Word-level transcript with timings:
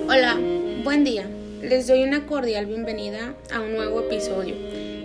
Hola, 0.00 0.38
buen 0.82 1.04
día. 1.04 1.26
Les 1.60 1.86
doy 1.86 2.02
una 2.02 2.26
cordial 2.26 2.66
bienvenida 2.66 3.34
a 3.52 3.60
un 3.60 3.74
nuevo 3.74 4.00
episodio, 4.00 4.54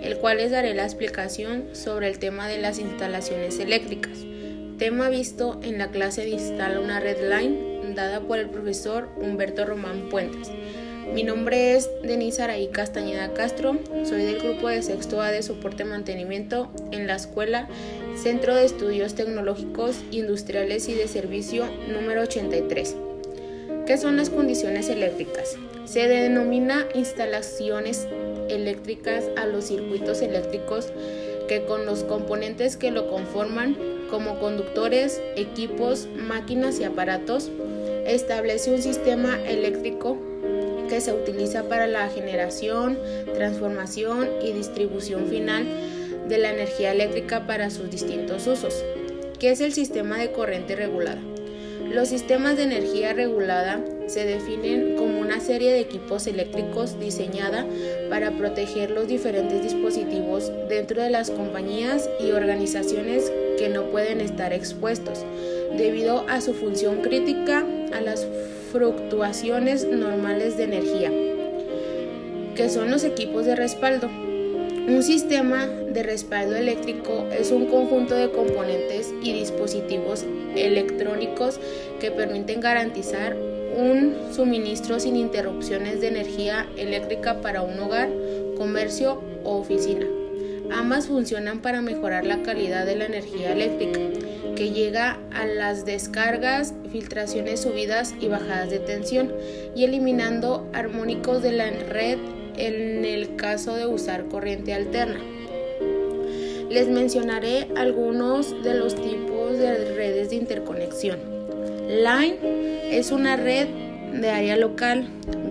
el 0.02 0.18
cual 0.18 0.38
les 0.38 0.50
daré 0.50 0.74
la 0.74 0.84
explicación 0.84 1.64
sobre 1.72 2.08
el 2.08 2.18
tema 2.18 2.48
de 2.48 2.58
las 2.58 2.78
instalaciones 2.78 3.58
eléctricas, 3.58 4.18
tema 4.78 5.08
visto 5.08 5.60
en 5.62 5.78
la 5.78 5.90
clase 5.90 6.22
de 6.22 6.30
Instala 6.30 6.80
una 6.80 7.00
Red 7.00 7.18
Line 7.28 7.94
dada 7.94 8.20
por 8.20 8.38
el 8.38 8.48
profesor 8.48 9.08
Humberto 9.16 9.64
Román 9.64 10.08
Puentes. 10.08 10.50
Mi 11.12 11.22
nombre 11.22 11.76
es 11.76 11.88
Denise 12.02 12.42
Araí 12.42 12.68
Castañeda 12.68 13.32
Castro, 13.34 13.78
soy 14.04 14.22
del 14.22 14.40
grupo 14.40 14.68
de 14.68 14.82
sexto 14.82 15.20
A 15.20 15.30
de 15.30 15.42
soporte 15.42 15.84
mantenimiento 15.84 16.70
en 16.92 17.06
la 17.06 17.16
escuela 17.16 17.68
Centro 18.16 18.54
de 18.54 18.64
Estudios 18.64 19.14
Tecnológicos 19.14 20.00
Industriales 20.10 20.88
y 20.88 20.94
de 20.94 21.08
Servicio 21.08 21.66
número 21.88 22.22
83. 22.22 23.07
¿Qué 23.88 23.96
son 23.96 24.18
las 24.18 24.28
condiciones 24.28 24.90
eléctricas? 24.90 25.56
Se 25.86 26.06
denomina 26.08 26.86
instalaciones 26.94 28.06
eléctricas 28.50 29.24
a 29.38 29.46
los 29.46 29.64
circuitos 29.64 30.20
eléctricos 30.20 30.92
que 31.48 31.64
con 31.64 31.86
los 31.86 32.04
componentes 32.04 32.76
que 32.76 32.90
lo 32.90 33.08
conforman, 33.08 33.78
como 34.10 34.38
conductores, 34.40 35.22
equipos, 35.36 36.06
máquinas 36.14 36.78
y 36.80 36.84
aparatos, 36.84 37.50
establece 38.06 38.74
un 38.74 38.82
sistema 38.82 39.38
eléctrico 39.48 40.18
que 40.90 41.00
se 41.00 41.14
utiliza 41.14 41.62
para 41.62 41.86
la 41.86 42.10
generación, 42.10 42.98
transformación 43.32 44.28
y 44.42 44.52
distribución 44.52 45.28
final 45.28 45.66
de 46.28 46.36
la 46.36 46.50
energía 46.50 46.92
eléctrica 46.92 47.46
para 47.46 47.70
sus 47.70 47.90
distintos 47.90 48.46
usos. 48.46 48.84
¿Qué 49.38 49.50
es 49.50 49.62
el 49.62 49.72
sistema 49.72 50.18
de 50.18 50.30
corriente 50.30 50.76
regulada? 50.76 51.22
Los 51.90 52.08
sistemas 52.08 52.58
de 52.58 52.64
energía 52.64 53.14
regulada 53.14 53.80
se 54.08 54.24
definen 54.24 54.96
como 54.96 55.20
una 55.20 55.40
serie 55.40 55.72
de 55.72 55.80
equipos 55.80 56.26
eléctricos 56.26 57.00
diseñada 57.00 57.66
para 58.10 58.30
proteger 58.30 58.90
los 58.90 59.08
diferentes 59.08 59.62
dispositivos 59.62 60.52
dentro 60.68 61.02
de 61.02 61.08
las 61.08 61.30
compañías 61.30 62.08
y 62.20 62.32
organizaciones 62.32 63.32
que 63.58 63.70
no 63.70 63.84
pueden 63.90 64.20
estar 64.20 64.52
expuestos 64.52 65.24
debido 65.76 66.28
a 66.28 66.42
su 66.42 66.52
función 66.52 67.00
crítica 67.00 67.64
a 67.92 68.00
las 68.02 68.26
fluctuaciones 68.70 69.86
normales 69.86 70.58
de 70.58 70.64
energía, 70.64 71.10
que 72.54 72.68
son 72.68 72.90
los 72.90 73.02
equipos 73.02 73.46
de 73.46 73.56
respaldo. 73.56 74.27
Un 74.88 75.02
sistema 75.02 75.66
de 75.66 76.02
respaldo 76.02 76.56
eléctrico 76.56 77.26
es 77.30 77.50
un 77.50 77.66
conjunto 77.66 78.14
de 78.14 78.30
componentes 78.30 79.12
y 79.22 79.34
dispositivos 79.34 80.24
electrónicos 80.56 81.60
que 82.00 82.10
permiten 82.10 82.60
garantizar 82.60 83.36
un 83.36 84.16
suministro 84.32 84.98
sin 84.98 85.16
interrupciones 85.16 86.00
de 86.00 86.08
energía 86.08 86.66
eléctrica 86.78 87.42
para 87.42 87.60
un 87.60 87.78
hogar, 87.78 88.08
comercio 88.56 89.20
o 89.44 89.58
oficina. 89.58 90.06
Ambas 90.70 91.06
funcionan 91.06 91.60
para 91.60 91.82
mejorar 91.82 92.24
la 92.24 92.42
calidad 92.42 92.86
de 92.86 92.96
la 92.96 93.04
energía 93.04 93.52
eléctrica, 93.52 94.00
que 94.56 94.70
llega 94.70 95.18
a 95.32 95.44
las 95.44 95.84
descargas, 95.84 96.72
filtraciones 96.90 97.60
subidas 97.60 98.14
y 98.18 98.28
bajadas 98.28 98.70
de 98.70 98.78
tensión, 98.78 99.34
y 99.76 99.84
eliminando 99.84 100.66
armónicos 100.72 101.42
de 101.42 101.52
la 101.52 101.70
red 101.70 102.18
en 102.58 103.04
el 103.04 103.36
caso 103.36 103.74
de 103.74 103.86
usar 103.86 104.26
corriente 104.26 104.74
alterna. 104.74 105.20
Les 106.70 106.88
mencionaré 106.88 107.68
algunos 107.76 108.62
de 108.62 108.74
los 108.74 108.94
tipos 108.94 109.58
de 109.58 109.94
redes 109.94 110.30
de 110.30 110.36
interconexión. 110.36 111.18
Line 111.88 112.36
es 112.90 113.10
una 113.10 113.36
red 113.36 113.68
de 114.12 114.28
área 114.28 114.56
local. 114.56 115.08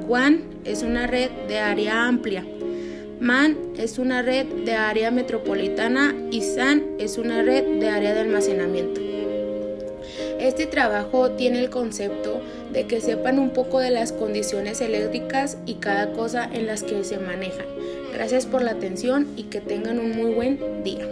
WAN 0.08 0.44
es 0.66 0.83
una 0.83 1.08
red 1.08 1.31
de 1.47 1.59
área 1.59 2.05
amplia. 2.05 2.45
MAN 3.19 3.58
es 3.77 3.97
una 3.97 4.21
red 4.21 4.45
de 4.45 4.73
área 4.73 5.09
metropolitana 5.09 6.16
y 6.30 6.42
SAN 6.42 6.83
es 6.99 7.17
una 7.17 7.42
red 7.42 7.80
de 7.80 7.89
área 7.89 8.14
de 8.14 8.20
almacenamiento. 8.20 9.02
Este 10.47 10.65
trabajo 10.65 11.31
tiene 11.31 11.59
el 11.59 11.69
concepto 11.69 12.39
de 12.71 12.87
que 12.87 13.02
sepan 13.02 13.37
un 13.37 13.49
poco 13.49 13.80
de 13.80 13.91
las 13.91 14.13
condiciones 14.13 14.80
eléctricas 14.80 15.58
y 15.65 15.73
cada 15.73 16.13
cosa 16.13 16.49
en 16.49 16.67
las 16.67 16.83
que 16.83 17.03
se 17.03 17.19
manejan. 17.19 17.65
Gracias 18.13 18.45
por 18.45 18.61
la 18.61 18.71
atención 18.71 19.27
y 19.36 19.43
que 19.43 19.59
tengan 19.59 19.99
un 19.99 20.11
muy 20.11 20.33
buen 20.33 20.86
día. 20.86 21.05